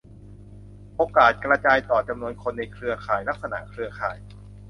[0.95, 4.17] โอกาสกระจายต่อ จำนวนคนในเครือข่าย ลักษณะเครือข่าย